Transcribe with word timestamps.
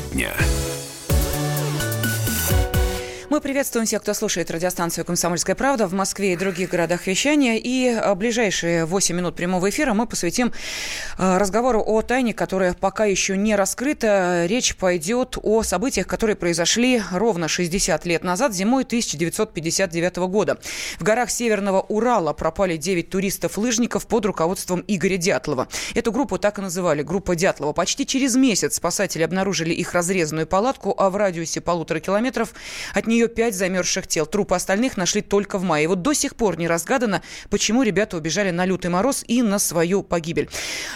Тема 0.00 0.14
дня. 0.14 0.49
Приветствуем 3.42 3.86
всех, 3.86 4.02
кто 4.02 4.12
слушает 4.12 4.50
радиостанцию 4.50 5.06
«Комсомольская 5.06 5.56
правда» 5.56 5.86
в 5.86 5.94
Москве 5.94 6.34
и 6.34 6.36
других 6.36 6.70
городах 6.70 7.06
вещания. 7.06 7.56
И 7.56 7.86
э, 7.86 8.14
ближайшие 8.14 8.84
8 8.84 9.16
минут 9.16 9.34
прямого 9.34 9.70
эфира 9.70 9.94
мы 9.94 10.06
посвятим 10.06 10.52
э, 11.16 11.38
разговору 11.38 11.82
о 11.82 12.02
тайне, 12.02 12.34
которая 12.34 12.74
пока 12.74 13.06
еще 13.06 13.38
не 13.38 13.56
раскрыта. 13.56 14.44
Речь 14.46 14.76
пойдет 14.76 15.38
о 15.42 15.62
событиях, 15.62 16.06
которые 16.06 16.36
произошли 16.36 17.02
ровно 17.12 17.48
60 17.48 18.04
лет 18.04 18.24
назад, 18.24 18.52
зимой 18.52 18.82
1959 18.82 20.16
года. 20.18 20.58
В 20.98 21.02
горах 21.02 21.30
Северного 21.30 21.80
Урала 21.80 22.34
пропали 22.34 22.76
9 22.76 23.08
туристов-лыжников 23.08 24.06
под 24.06 24.26
руководством 24.26 24.84
Игоря 24.86 25.16
Дятлова. 25.16 25.66
Эту 25.94 26.12
группу 26.12 26.38
так 26.38 26.58
и 26.58 26.62
называли– 26.62 27.02
группа 27.04 27.34
Дятлова. 27.34 27.72
Почти 27.72 28.06
через 28.06 28.36
месяц 28.36 28.74
спасатели 28.76 29.22
обнаружили 29.22 29.72
их 29.72 29.94
разрезанную 29.94 30.46
палатку, 30.46 30.94
а 30.98 31.08
в 31.08 31.16
радиусе 31.16 31.62
полутора 31.62 32.00
километров 32.00 32.52
от 32.92 33.06
нее 33.06 33.29
пять 33.30 33.54
замерзших 33.54 34.06
тел. 34.06 34.26
Трупы 34.26 34.54
остальных 34.54 34.96
нашли 34.96 35.22
только 35.22 35.58
в 35.58 35.62
мае. 35.62 35.88
Вот 35.88 36.02
до 36.02 36.12
сих 36.12 36.36
пор 36.36 36.58
не 36.58 36.68
разгадано, 36.68 37.22
почему 37.48 37.82
ребята 37.82 38.16
убежали 38.16 38.50
на 38.50 38.66
лютый 38.66 38.88
мороз 38.88 39.24
и 39.26 39.42
на 39.42 39.58
свою 39.58 40.02
погибель. 40.02 40.50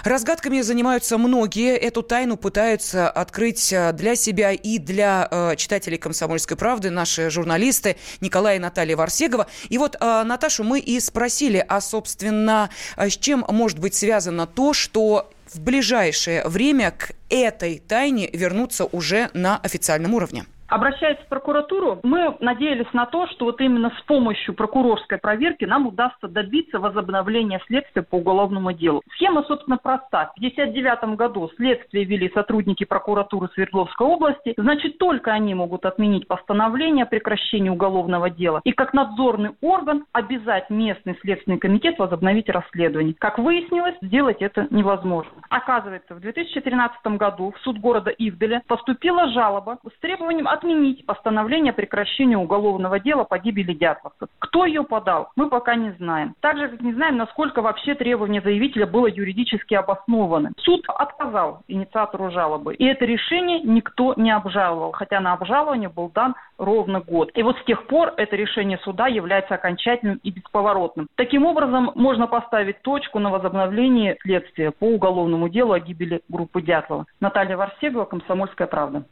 Разгадками 0.05 0.61
занимаются 0.61 1.17
многие. 1.17 1.77
Эту 1.77 2.03
тайну 2.03 2.37
пытаются 2.37 3.09
открыть 3.09 3.73
э, 3.73 3.93
для 3.93 4.17
себя 4.17 4.53
и 4.53 4.79
для 4.79 5.29
э, 5.31 5.57
читателей 5.57 5.99
«Комсомольской 5.99 6.57
правды» 6.57 6.91
наши 6.91 7.31
журналисты 7.31 7.97
Николай 8.21 8.57
и 8.57 8.59
Наталья 8.59 8.97
Варсегова. 8.97 9.47
И 9.69 9.79
вот 9.79 9.97
э, 9.99 10.23
Наташу 10.25 10.65
мы 10.65 10.81
и 10.81 11.01
спросили, 11.01 11.65
а, 11.67 11.81
собственно, 11.81 12.71
э, 12.97 13.09
с 13.09 13.17
чем 13.17 13.45
может 13.49 13.79
быть 13.79 13.95
связано 13.95 14.47
то, 14.47 14.73
что 14.73 15.31
в 15.53 15.61
ближайшее 15.61 16.47
время 16.47 16.91
к 16.91 17.13
этой 17.29 17.79
тайне 17.79 18.29
вернуться 18.33 18.85
уже 18.85 19.31
на 19.35 19.59
официальном 19.59 20.15
уровне. 20.15 20.47
Обращаясь 20.75 21.19
в 21.19 21.29
прокуратуру, 21.29 22.01
мы 22.03 22.37
надеялись 22.41 22.93
на 22.93 23.07
то, 23.07 23.29
что 23.29 23.45
вот 23.45 23.61
именно 23.61 23.93
с 23.97 24.03
помощью 24.07 24.55
прокурорской 24.55 25.19
проверки 25.19 25.65
нам 25.65 25.87
удастся 25.87 26.27
добиться 26.27 26.81
возобновления 26.81 27.61
следствия 27.69 28.03
по 28.03 28.17
уголовному 28.17 28.73
делу. 28.73 29.01
Схема, 29.15 29.45
собственно, 29.45 29.79
проста. 29.79 30.33
В 30.35 30.39
1959 30.39 31.17
году 31.17 31.49
следствие 31.55 32.03
вели 32.03 32.29
сотрудники 32.35 32.83
прокуратуры 32.83 33.49
Свердловской 33.55 34.05
области. 34.05 34.55
Значит, 34.57 34.99
только 34.99 35.31
они 35.31 35.55
могут 35.55 35.87
отменить 35.87 36.27
постановление 36.27 37.05
о 37.05 37.07
прекращении 37.07 37.71
уголовного 37.71 38.29
дела. 38.29 38.61
И 38.65 38.73
как 38.73 38.95
надзорный 38.95 39.51
орган 39.61 40.07
обязать 40.11 40.71
местный 40.71 41.17
следственный 41.21 41.59
комитет 41.59 42.01
возобновить 42.01 42.49
расследование. 42.49 43.15
Как 43.21 43.39
выяснилось, 43.39 43.95
сделать 44.03 44.39
это 44.43 44.67
невозможно. 44.71 45.31
Оказывается, 45.51 46.17
в 46.17 46.21
2013 46.21 47.07
году 47.17 47.53
в 47.57 47.61
суд 47.61 47.79
города 47.79 48.11
Ивделя 48.11 48.61
поступила 48.67 49.29
жалоба 49.29 49.79
с 49.87 50.01
требованием 50.01 50.49
отменить 50.65 51.05
постановление 51.05 51.73
о 51.73 51.75
прекращении 51.75 52.35
уголовного 52.35 52.99
дела 52.99 53.25
по 53.25 53.39
гибели 53.39 53.75
дятловцев. 53.75 54.29
Кто 54.39 54.65
ее 54.65 54.83
подал, 54.83 55.31
мы 55.37 55.51
пока 55.51 55.75
не 55.75 55.91
знаем. 55.93 56.35
Также 56.41 56.77
не 56.81 56.95
знаем, 56.95 57.17
насколько 57.17 57.61
вообще 57.61 57.95
требование 57.95 58.41
заявителя 58.41 58.87
было 58.87 59.07
юридически 59.07 59.75
обосновано. 59.75 60.53
Суд 60.59 60.85
отказал 60.89 61.61
инициатору 61.69 62.31
жалобы, 62.31 62.75
и 62.75 62.85
это 62.85 63.05
решение 63.05 63.61
никто 63.61 64.15
не 64.17 64.31
обжаловал, 64.31 64.93
хотя 64.93 65.21
на 65.21 65.35
обжалование 65.35 65.89
был 65.89 66.11
дан 66.15 66.35
ровно 66.59 67.01
год. 67.01 67.31
И 67.35 67.43
вот 67.43 67.59
с 67.59 67.65
тех 67.65 67.87
пор 67.87 68.15
это 68.17 68.37
решение 68.37 68.79
суда 68.79 69.07
является 69.07 69.55
окончательным 69.55 70.21
и 70.23 70.31
бесповоротным. 70.31 71.09
Таким 71.17 71.45
образом, 71.45 71.91
можно 71.95 72.27
поставить 72.27 72.81
точку 72.83 73.19
на 73.19 73.31
возобновлении 73.31 74.17
следствия 74.23 74.71
по 74.71 74.85
уголовному 74.85 75.49
делу 75.49 75.73
о 75.73 75.81
гибели 75.81 76.23
группы 76.29 76.63
Дятлова. 76.63 77.07
Наталья 77.21 77.57
Варсегова, 77.57 78.05
«Комсомольская 78.05 78.67
правда». 78.67 79.05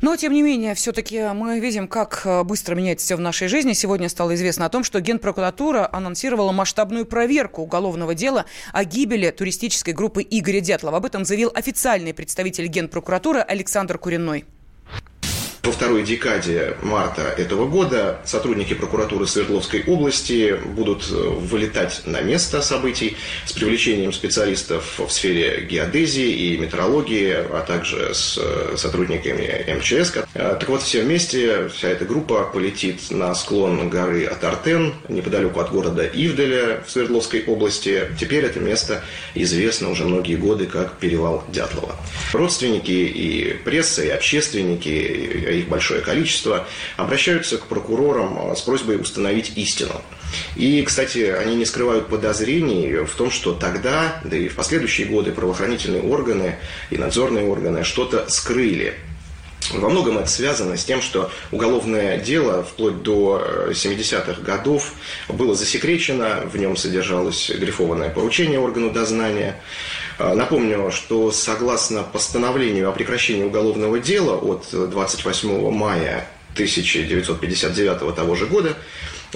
Но, 0.00 0.16
тем 0.16 0.32
не 0.32 0.42
менее, 0.42 0.74
все-таки 0.74 1.20
мы 1.34 1.60
видим, 1.60 1.88
как 1.88 2.22
э, 2.24 2.42
быстро 2.42 2.74
меняется 2.74 3.06
все 3.06 3.16
в 3.16 3.20
нашей 3.20 3.48
жизни. 3.48 3.72
Сегодня 3.72 4.08
стало 4.08 4.34
известно 4.34 4.66
о 4.66 4.68
том, 4.68 4.84
что 4.84 5.00
Генпрокуратура 5.00 5.88
анонсировала 5.92 6.52
масштабную 6.52 7.06
проверку 7.06 7.62
уголовного 7.62 8.14
дела 8.14 8.44
о 8.72 8.84
гибели 8.84 9.30
туристической 9.30 9.94
группы 9.94 10.22
Игоря 10.22 10.60
Дятлова. 10.60 10.98
Об 10.98 11.06
этом 11.06 11.24
заявил 11.24 11.50
официальный 11.54 12.14
представитель 12.14 12.66
Генпрокуратуры 12.66 13.40
Александр 13.40 13.98
Куриной. 13.98 14.44
Во 15.64 15.72
второй 15.72 16.02
декаде 16.02 16.76
марта 16.82 17.22
этого 17.22 17.66
года 17.66 18.20
сотрудники 18.26 18.74
прокуратуры 18.74 19.26
Свердловской 19.26 19.82
области 19.86 20.60
будут 20.62 21.10
э, 21.10 21.14
вылетать 21.14 22.02
на 22.04 22.20
место 22.20 22.60
событий 22.60 23.16
с 23.46 23.52
привлечением 23.54 24.12
специалистов 24.12 24.98
в 24.98 25.08
сфере 25.08 25.64
геодезии 25.64 26.28
и 26.28 26.58
метеорологии, 26.58 27.32
а 27.32 27.64
также 27.66 28.14
с 28.14 28.38
э, 28.38 28.76
сотрудниками 28.76 29.64
МЧС. 29.78 30.14
Э, 30.34 30.56
так 30.60 30.68
вот, 30.68 30.82
все 30.82 31.00
вместе, 31.00 31.68
вся 31.68 31.88
эта 31.88 32.04
группа 32.04 32.44
полетит 32.44 33.10
на 33.10 33.34
склон 33.34 33.88
горы 33.88 34.26
Атартен, 34.26 34.92
неподалеку 35.08 35.60
от 35.60 35.70
города 35.70 36.04
Ивделя 36.04 36.84
в 36.86 36.90
Свердловской 36.90 37.42
области. 37.46 38.10
Теперь 38.20 38.44
это 38.44 38.60
место 38.60 39.02
известно 39.34 39.88
уже 39.88 40.04
многие 40.04 40.36
годы 40.36 40.66
как 40.66 40.98
Перевал 40.98 41.42
Дятлова. 41.48 41.96
Родственники 42.34 42.90
и 42.90 43.54
пресса, 43.64 44.04
и 44.04 44.10
общественники, 44.10 45.53
их 45.54 45.68
большое 45.68 46.00
количество, 46.00 46.66
обращаются 46.96 47.58
к 47.58 47.66
прокурорам 47.66 48.52
э, 48.52 48.56
с 48.56 48.60
просьбой 48.60 49.00
установить 49.00 49.52
истину. 49.56 50.00
И, 50.56 50.82
кстати, 50.82 51.18
они 51.18 51.54
не 51.54 51.64
скрывают 51.64 52.08
подозрений 52.08 53.04
в 53.04 53.14
том, 53.14 53.30
что 53.30 53.52
тогда, 53.52 54.20
да 54.24 54.36
и 54.36 54.48
в 54.48 54.54
последующие 54.54 55.06
годы 55.06 55.32
правоохранительные 55.32 56.02
органы 56.02 56.56
и 56.90 56.98
надзорные 56.98 57.44
органы 57.44 57.84
что-то 57.84 58.28
скрыли 58.28 58.94
во 59.72 59.88
многом 59.88 60.18
это 60.18 60.28
связано 60.28 60.76
с 60.76 60.84
тем, 60.84 61.00
что 61.00 61.30
уголовное 61.50 62.18
дело 62.18 62.62
вплоть 62.62 63.02
до 63.02 63.70
70-х 63.70 64.40
э, 64.40 64.44
годов 64.44 64.92
было 65.28 65.54
засекречено, 65.54 66.42
в 66.44 66.56
нем 66.56 66.76
содержалось 66.76 67.50
грифованное 67.50 68.10
поручение 68.10 68.58
органу 68.58 68.90
дознания. 68.90 69.60
Э, 70.18 70.34
напомню, 70.34 70.90
что 70.90 71.30
согласно 71.30 72.02
постановлению 72.02 72.88
о 72.88 72.92
прекращении 72.92 73.44
уголовного 73.44 73.98
дела 73.98 74.36
от 74.36 74.68
28 74.72 75.70
мая 75.70 76.28
1959 76.54 78.14
того 78.14 78.34
же 78.34 78.46
года, 78.46 78.76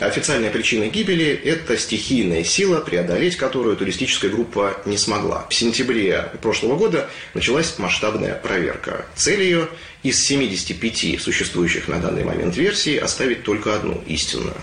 Официальная 0.01 0.51
причина 0.51 0.87
гибели– 0.87 1.27
это 1.45 1.77
стихийная 1.77 2.45
сила, 2.45 2.81
преодолеть 2.81 3.37
которую 3.37 3.77
туристическая 3.77 4.31
группа 4.31 4.81
не 4.85 4.97
смогла. 4.97 5.47
В 5.51 5.55
сентябре 5.55 6.31
прошлого 6.41 6.77
года 6.77 7.11
началась 7.35 7.77
масштабная 7.79 8.35
проверка. 8.35 9.07
Цель 9.17 9.43
ее– 9.43 9.69
из 10.05 10.23
75 10.23 11.21
существующих 11.21 11.89
на 11.89 11.99
данный 11.99 12.23
момент 12.23 12.57
версий 12.57 12.97
оставить 12.97 13.43
только 13.43 13.75
одну 13.75 14.01
истинную. 14.07 14.55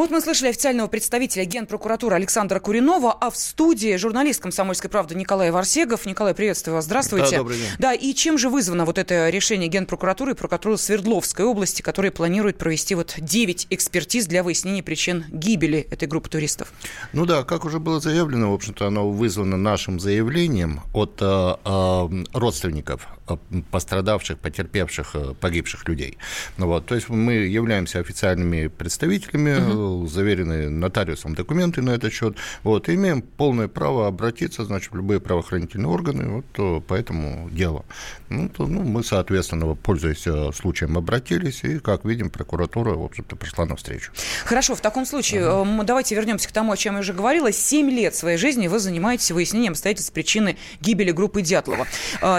Вот 0.00 0.08
мы 0.08 0.22
слышали 0.22 0.48
официального 0.48 0.88
представителя 0.88 1.44
Генпрокуратуры 1.44 2.16
Александра 2.16 2.58
Куринова, 2.58 3.12
а 3.12 3.28
в 3.28 3.36
студии 3.36 3.96
журналист 3.96 4.40
«Комсомольской 4.40 4.88
правды» 4.88 5.14
Николай 5.14 5.50
Варсегов. 5.50 6.06
Николай, 6.06 6.32
приветствую 6.32 6.76
вас. 6.76 6.86
Здравствуйте. 6.86 7.32
Да, 7.32 7.36
добрый 7.36 7.58
день. 7.58 7.66
Да, 7.78 7.92
и 7.92 8.14
чем 8.14 8.38
же 8.38 8.48
вызвано 8.48 8.86
вот 8.86 8.96
это 8.96 9.28
решение 9.28 9.68
Генпрокуратуры 9.68 10.32
и 10.32 10.34
прокуратуры 10.34 10.78
Свердловской 10.78 11.44
области, 11.44 11.82
которые 11.82 12.12
планируют 12.12 12.56
провести 12.56 12.94
вот 12.94 13.14
9 13.18 13.66
экспертиз 13.68 14.24
для 14.24 14.42
выяснения 14.42 14.82
причин 14.82 15.26
гибели 15.28 15.86
этой 15.90 16.08
группы 16.08 16.30
туристов? 16.30 16.72
Ну 17.12 17.26
да, 17.26 17.44
как 17.44 17.66
уже 17.66 17.78
было 17.78 18.00
заявлено, 18.00 18.52
в 18.52 18.54
общем-то, 18.54 18.86
оно 18.86 19.10
вызвано 19.10 19.58
нашим 19.58 20.00
заявлением 20.00 20.80
от 20.94 21.18
э, 21.20 21.56
э, 21.62 22.08
родственников 22.32 23.06
Э, 23.30 23.36
пострадавших, 23.70 24.38
потерпевших, 24.38 25.10
э, 25.14 25.34
погибших 25.40 25.88
людей. 25.88 26.18
Ну, 26.56 26.66
вот, 26.66 26.86
то 26.86 26.94
есть 26.94 27.08
мы 27.08 27.32
являемся 27.32 28.00
официальными 28.00 28.68
представителями, 28.68 29.58
угу. 29.58 29.89
Заверены 30.06 30.68
нотариусом 30.68 31.34
документы 31.34 31.82
на 31.82 31.90
этот 31.90 32.12
счет, 32.12 32.36
вот, 32.62 32.88
и 32.88 32.94
имеем 32.94 33.22
полное 33.22 33.68
право 33.68 34.06
обратиться, 34.06 34.64
значит, 34.64 34.92
в 34.92 34.96
любые 34.96 35.20
правоохранительные 35.20 35.88
органы 35.88 36.42
вот, 36.56 36.84
по 36.84 36.94
этому 36.94 37.48
делу. 37.50 37.84
Ну, 38.28 38.48
то, 38.48 38.66
ну, 38.66 38.82
мы, 38.82 39.04
соответственно, 39.04 39.74
пользуясь 39.74 40.26
случаем, 40.54 40.96
обратились, 40.96 41.64
и, 41.64 41.78
как 41.78 42.04
видим, 42.04 42.30
прокуратура, 42.30 42.94
в 42.94 43.04
общем-то, 43.04 43.36
пришла 43.36 43.66
навстречу. 43.66 44.12
Хорошо, 44.44 44.74
в 44.74 44.80
таком 44.80 45.06
случае 45.06 45.46
ага. 45.46 45.84
давайте 45.84 46.14
вернемся 46.14 46.48
к 46.48 46.52
тому, 46.52 46.72
о 46.72 46.76
чем 46.76 46.94
я 46.94 47.00
уже 47.00 47.12
говорила. 47.12 47.52
Семь 47.52 47.90
лет 47.90 48.14
своей 48.14 48.38
жизни 48.38 48.68
вы 48.68 48.78
занимаетесь 48.78 49.30
выяснением 49.30 49.72
обстоятельств 49.72 50.12
причины 50.12 50.56
гибели 50.80 51.10
группы 51.10 51.42
Дятлова. 51.42 51.86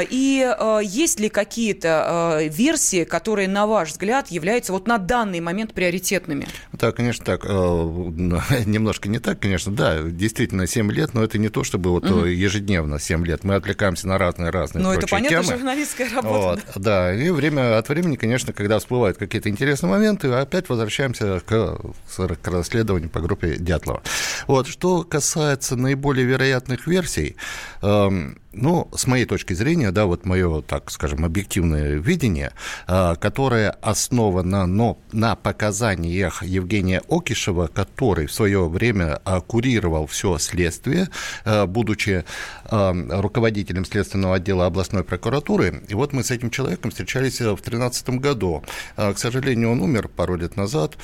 И 0.10 0.56
есть 0.84 1.20
ли 1.20 1.30
какие-то 1.30 2.40
э, 2.42 2.48
версии, 2.50 3.04
которые, 3.04 3.48
на 3.48 3.68
ваш 3.68 3.92
взгляд, 3.92 4.30
являются 4.30 4.72
вот 4.72 4.88
на 4.88 4.98
данный 4.98 5.40
момент 5.40 5.74
приоритетными? 5.74 6.48
Да, 6.72 6.92
конечно, 6.92 7.26
так. 7.26 7.41
Э, 7.44 8.64
немножко 8.66 9.10
не 9.10 9.20
так, 9.20 9.40
конечно. 9.40 9.72
Да, 9.72 10.02
действительно, 10.02 10.68
7 10.68 10.92
лет, 10.92 11.14
но 11.14 11.24
это 11.24 11.38
не 11.38 11.50
то, 11.50 11.64
чтобы 11.64 11.92
вот 11.92 12.10
угу. 12.10 12.26
ежедневно 12.26 13.00
7 13.00 13.26
лет. 13.26 13.44
Мы 13.44 13.56
отвлекаемся 13.56 14.08
на 14.08 14.18
разные-разные 14.18 14.84
Ну, 14.84 14.92
это 14.92 15.08
понятно, 15.08 15.44
темы. 15.44 15.58
журналистская 15.58 16.10
работа. 16.10 16.62
Вот, 16.66 16.84
да, 16.84 17.14
и 17.14 17.30
время 17.30 17.78
от 17.78 17.90
времени, 17.90 18.16
конечно, 18.16 18.54
когда 18.54 18.80
всплывают 18.80 19.18
какие-то 19.18 19.50
интересные 19.50 19.90
моменты, 19.90 20.28
опять 20.30 20.70
возвращаемся 20.70 21.42
к, 21.46 21.80
к 22.18 22.48
расследованию 22.48 23.10
по 23.10 23.20
группе 23.20 23.58
Дятлова. 23.58 24.02
Вот, 24.48 24.68
что 24.68 25.04
касается 25.04 25.76
наиболее 25.76 26.26
вероятных 26.26 26.88
версий, 26.88 27.36
эм, 27.82 28.38
ну, 28.54 28.90
с 28.94 29.08
моей 29.08 29.26
точки 29.26 29.54
зрения, 29.54 29.92
да, 29.92 30.06
вот 30.06 30.26
мое, 30.26 30.62
так 30.62 30.92
скажем, 30.92 31.24
объективное 31.24 31.96
видение, 31.96 32.52
э, 32.88 33.16
которое 33.20 33.72
основано 33.82 34.66
но, 34.66 35.00
на 35.12 35.36
показаниях 35.36 36.44
Евгения 36.44 37.02
Окишева, 37.32 37.68
который 37.68 38.28
в 38.28 38.34
свое 38.34 38.68
время 38.68 39.22
э, 39.26 39.40
курировал 39.48 40.06
все 40.06 40.38
следствие, 40.38 41.10
э, 41.46 41.66
будучи 41.66 42.24
руководителем 42.70 43.84
следственного 43.84 44.36
отдела 44.36 44.66
областной 44.66 45.04
прокуратуры. 45.04 45.84
И 45.90 45.94
вот 45.94 46.14
мы 46.14 46.24
с 46.24 46.32
этим 46.32 46.50
человеком 46.50 46.92
встречались 46.92 47.42
в 47.42 47.56
2013 47.56 48.10
году. 48.22 48.64
К 48.96 49.18
сожалению, 49.18 49.72
он 49.72 49.82
умер 49.82 50.08
пару 50.08 50.36
лет 50.36 50.56
назад, 50.56 50.98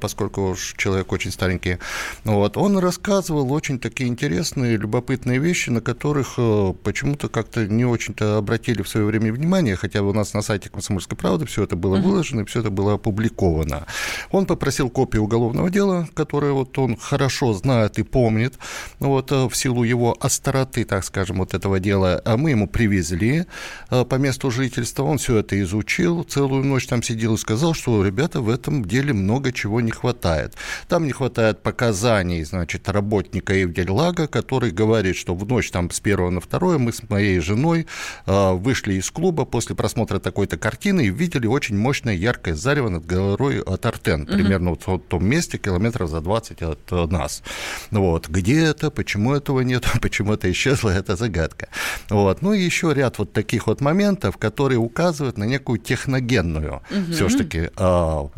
поскольку 0.00 0.50
уж 0.50 0.74
человек 0.76 1.12
очень 1.12 1.30
старенький. 1.30 1.78
Вот. 2.24 2.56
Он 2.56 2.78
рассказывал 2.78 3.52
очень 3.52 3.78
такие 3.78 4.08
интересные, 4.08 4.76
любопытные 4.76 5.38
вещи, 5.38 5.70
на 5.70 5.80
которых 5.80 6.34
почему-то 6.82 7.28
как-то 7.28 7.66
не 7.68 7.84
очень-то 7.84 8.38
обратили 8.38 8.82
в 8.82 8.88
свое 8.88 9.06
время 9.06 9.32
внимание, 9.32 9.76
хотя 9.76 10.02
у 10.02 10.12
нас 10.12 10.34
на 10.34 10.42
сайте 10.42 10.70
«Комсомольской 10.70 11.16
правды» 11.16 11.46
все 11.46 11.62
это 11.62 11.76
было 11.76 11.98
выложено, 11.98 12.44
все 12.46 12.60
это 12.60 12.70
было 12.70 12.94
опубликовано. 12.94 13.86
Он 14.32 14.46
попросил 14.46 14.90
копию 14.90 15.22
уголовного 15.22 15.45
дела, 15.70 16.08
которое 16.14 16.52
вот 16.52 16.78
он 16.78 16.96
хорошо 16.96 17.52
знает 17.52 17.98
и 17.98 18.02
помнит, 18.02 18.54
вот 18.98 19.32
э, 19.32 19.48
в 19.48 19.56
силу 19.56 19.82
его 19.84 20.16
остроты, 20.20 20.84
так 20.84 21.04
скажем, 21.04 21.38
вот 21.38 21.54
этого 21.54 21.80
дела. 21.80 22.20
А 22.24 22.36
мы 22.36 22.50
ему 22.50 22.68
привезли 22.68 23.46
э, 23.90 24.04
по 24.04 24.14
месту 24.16 24.50
жительства, 24.50 25.04
он 25.04 25.18
все 25.18 25.38
это 25.38 25.60
изучил, 25.60 26.24
целую 26.24 26.64
ночь 26.64 26.86
там 26.86 27.02
сидел 27.02 27.34
и 27.34 27.38
сказал, 27.38 27.74
что, 27.74 28.04
ребята, 28.04 28.40
в 28.40 28.48
этом 28.48 28.84
деле 28.84 29.12
много 29.12 29.52
чего 29.52 29.80
не 29.80 29.90
хватает. 29.90 30.54
Там 30.88 31.04
не 31.04 31.12
хватает 31.12 31.62
показаний, 31.62 32.44
значит, 32.44 32.88
работника 32.88 33.54
Евгельлага, 33.54 34.26
который 34.26 34.70
говорит, 34.70 35.16
что 35.16 35.34
в 35.34 35.46
ночь 35.46 35.70
там 35.70 35.90
с 35.90 36.00
1 36.00 36.34
на 36.34 36.40
2 36.40 36.78
мы 36.78 36.92
с 36.92 37.08
моей 37.08 37.40
женой 37.40 37.86
э, 38.26 38.52
вышли 38.52 38.94
из 38.94 39.10
клуба 39.10 39.44
после 39.44 39.76
просмотра 39.76 40.18
такой-то 40.18 40.56
картины 40.56 41.06
и 41.06 41.10
видели 41.10 41.46
очень 41.46 41.76
мощное 41.76 42.14
яркое 42.14 42.54
зарево 42.54 42.88
над 42.88 43.06
горой 43.06 43.62
Тартен, 43.80 44.22
угу. 44.22 44.32
примерно 44.32 44.70
вот 44.70 44.86
в 44.86 44.98
том 44.98 45.24
месте, 45.24 45.35
километров 45.42 46.10
за 46.10 46.20
20 46.20 46.62
от 46.62 46.78
э, 46.90 47.06
нас. 47.06 47.42
Вот. 47.90 48.28
Где 48.28 48.64
это, 48.64 48.90
почему 48.90 49.34
этого 49.34 49.60
нет, 49.60 49.84
почему 50.02 50.32
это 50.32 50.50
исчезло, 50.50 50.90
это 50.90 51.16
загадка. 51.16 51.68
Вот. 52.10 52.42
Ну 52.42 52.52
и 52.52 52.62
еще 52.62 52.92
ряд 52.94 53.18
вот 53.18 53.32
таких 53.32 53.66
вот 53.66 53.80
моментов, 53.80 54.36
которые 54.36 54.78
указывают 54.78 55.38
на 55.38 55.44
некую 55.44 55.78
техногенную 55.78 56.82
угу. 56.90 57.12
все-таки 57.12 57.70
э, 57.76 58.28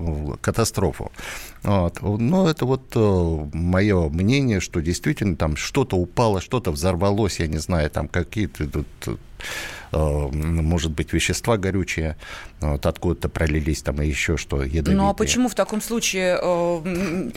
катастрофу. 0.41 1.13
Вот. 1.63 2.01
Но 2.03 2.49
это 2.49 2.67
вот 2.67 2.93
э, 2.95 3.49
мое 3.53 4.09
мнение, 4.09 4.61
что 4.61 4.81
действительно 4.81 5.37
там 5.37 5.57
что-то 5.57 5.97
упало, 5.97 6.41
что-то 6.41 6.71
взорвалось, 6.71 7.41
я 7.41 7.47
не 7.47 7.59
знаю, 7.59 7.91
там 7.91 8.09
какие-то 8.09 8.67
тут 8.69 8.87
может 9.93 10.93
быть, 10.93 11.13
вещества 11.13 11.57
горючие, 11.57 12.17
вот 12.61 12.85
откуда-то 12.85 13.29
пролились 13.29 13.83
там 13.83 14.03
и 14.03 14.07
еще 14.07 14.37
что, 14.37 14.63
ядовитые. 14.63 14.97
Ну 14.97 15.09
а 15.09 15.15
почему 15.15 15.49
в 15.49 15.55
таком 15.55 15.81
случае 15.81 16.39
э, 16.43 17.31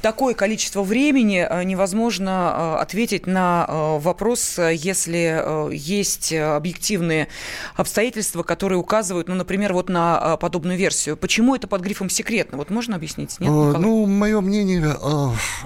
такое 0.00 0.34
количество 0.34 0.82
времени 0.82 1.46
э, 1.48 1.64
невозможно 1.64 2.80
ответить 2.80 3.26
на 3.26 3.66
вопрос, 3.68 4.58
если 4.58 5.74
есть 5.74 6.32
объективные 6.32 7.28
обстоятельства, 7.74 8.42
которые 8.42 8.78
указывают, 8.78 9.28
ну, 9.28 9.34
например, 9.34 9.72
вот 9.72 9.88
на 9.88 10.36
подобную 10.36 10.78
версию? 10.78 11.16
Почему 11.16 11.54
это 11.54 11.66
под 11.66 11.82
грифом 11.82 12.08
«секретно»? 12.08 12.58
Вот 12.58 12.70
можно 12.70 12.96
объяснить? 12.96 13.38
Нет, 13.40 13.50
Николай? 13.50 13.80
ну, 13.80 14.06
мое 14.06 14.40
мнение, 14.40 14.96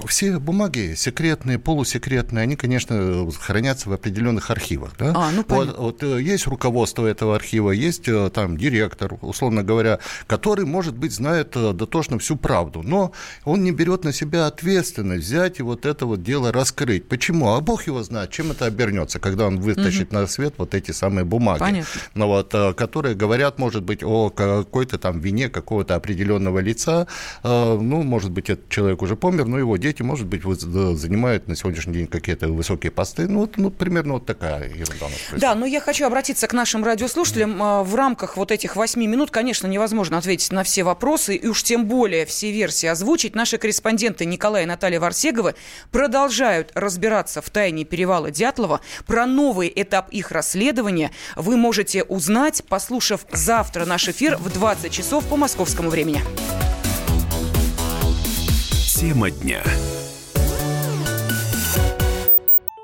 все 0.06 0.38
бумаги 0.38 0.94
секретные, 0.96 1.58
полусекретные, 1.58 2.42
они, 2.42 2.56
конечно, 2.56 3.30
хранятся 3.32 3.90
в 3.90 3.92
определенных 3.92 4.50
архивах. 4.50 4.94
Да? 4.98 5.12
А, 5.14 5.30
ну, 5.30 5.44
вот, 5.46 5.78
вот 5.82 6.02
есть 6.02 6.46
руководство 6.46 7.06
этого 7.06 7.34
архива, 7.34 7.70
есть 7.70 8.08
э, 8.08 8.30
там 8.30 8.56
директор, 8.56 9.18
условно 9.20 9.62
говоря, 9.62 9.98
который, 10.26 10.64
может 10.64 10.96
быть, 10.96 11.12
знает 11.12 11.56
э, 11.56 11.72
дотошно 11.72 12.18
всю 12.18 12.36
правду, 12.36 12.82
но 12.82 13.12
он 13.44 13.64
не 13.64 13.72
берет 13.72 14.04
на 14.04 14.12
себя 14.12 14.46
ответственность 14.46 15.24
взять 15.24 15.58
и 15.58 15.62
вот 15.62 15.84
это 15.84 16.06
вот 16.06 16.22
дело 16.22 16.52
раскрыть. 16.52 17.08
Почему? 17.08 17.54
А 17.54 17.60
Бог 17.60 17.86
его 17.86 18.02
знает, 18.02 18.30
чем 18.30 18.52
это 18.52 18.66
обернется, 18.66 19.18
когда 19.18 19.46
он 19.46 19.60
вытащит 19.60 20.08
угу. 20.08 20.20
на 20.20 20.26
свет 20.26 20.54
вот 20.58 20.74
эти 20.74 20.92
самые 20.92 21.24
бумаги, 21.24 21.58
Понятно. 21.58 22.00
ну, 22.14 22.26
вот, 22.28 22.54
э, 22.54 22.72
которые 22.74 23.14
говорят, 23.14 23.58
может 23.58 23.82
быть, 23.82 24.02
о 24.02 24.30
какой-то 24.30 24.98
там 24.98 25.20
вине 25.20 25.48
какого-то 25.48 25.96
определенного 25.96 26.60
лица. 26.60 27.06
Ну, 27.42 28.02
может 28.02 28.30
быть, 28.30 28.50
этот 28.50 28.68
человек 28.68 29.02
уже 29.02 29.16
помер, 29.16 29.46
но 29.46 29.58
его 29.58 29.76
дети, 29.76 30.02
может 30.02 30.26
быть, 30.26 30.42
занимают 30.42 31.48
на 31.48 31.56
сегодняшний 31.56 31.94
день 31.94 32.06
какие-то 32.06 32.48
высокие 32.48 32.92
посты. 32.92 33.28
Ну, 33.28 33.40
вот, 33.40 33.56
ну 33.56 33.70
примерно 33.70 34.14
вот 34.14 34.26
такая 34.26 34.68
ерунда. 34.68 35.06
Да, 35.36 35.54
но 35.54 35.66
я 35.72 35.80
хочу 35.80 36.06
обратиться 36.06 36.46
к 36.46 36.52
нашим 36.52 36.84
радиослушателям. 36.84 37.60
А, 37.62 37.82
в 37.82 37.94
рамках 37.94 38.36
вот 38.36 38.52
этих 38.52 38.76
восьми 38.76 39.06
минут, 39.06 39.30
конечно, 39.30 39.66
невозможно 39.66 40.18
ответить 40.18 40.52
на 40.52 40.62
все 40.64 40.84
вопросы, 40.84 41.34
и 41.34 41.48
уж 41.48 41.62
тем 41.62 41.86
более 41.86 42.26
все 42.26 42.52
версии 42.52 42.86
озвучить. 42.86 43.34
Наши 43.34 43.56
корреспонденты 43.56 44.26
Николай 44.26 44.64
и 44.64 44.66
Наталья 44.66 45.00
Варсеговы 45.00 45.54
продолжают 45.90 46.70
разбираться 46.74 47.40
в 47.40 47.48
тайне 47.48 47.84
перевала 47.84 48.30
Дятлова. 48.30 48.82
Про 49.06 49.24
новый 49.24 49.72
этап 49.74 50.10
их 50.10 50.30
расследования 50.30 51.10
вы 51.36 51.56
можете 51.56 52.04
узнать, 52.04 52.62
послушав 52.68 53.26
завтра 53.32 53.86
наш 53.86 54.08
эфир 54.08 54.36
в 54.36 54.52
20 54.52 54.92
часов 54.92 55.24
по 55.24 55.36
московскому 55.36 55.88
времени. 55.88 56.20
Тема 58.94 59.30
дня. 59.30 59.62